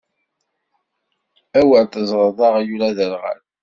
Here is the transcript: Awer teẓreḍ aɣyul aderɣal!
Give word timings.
Awer 1.59 1.85
teẓreḍ 1.87 2.39
aɣyul 2.47 2.81
aderɣal! 2.89 3.41